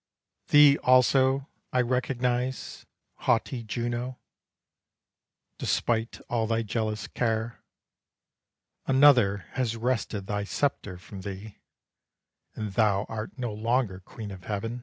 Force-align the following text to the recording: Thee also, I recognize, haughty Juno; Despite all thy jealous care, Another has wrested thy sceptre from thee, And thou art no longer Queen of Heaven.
Thee 0.47 0.79
also, 0.79 1.47
I 1.71 1.81
recognize, 1.81 2.87
haughty 3.17 3.61
Juno; 3.61 4.17
Despite 5.59 6.19
all 6.27 6.47
thy 6.47 6.63
jealous 6.63 7.07
care, 7.07 7.61
Another 8.87 9.45
has 9.51 9.77
wrested 9.77 10.25
thy 10.25 10.43
sceptre 10.43 10.97
from 10.97 11.21
thee, 11.21 11.59
And 12.55 12.73
thou 12.73 13.05
art 13.09 13.37
no 13.37 13.53
longer 13.53 13.99
Queen 13.99 14.31
of 14.31 14.45
Heaven. 14.45 14.79